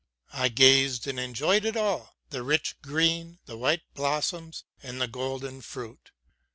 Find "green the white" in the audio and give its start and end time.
2.81-3.83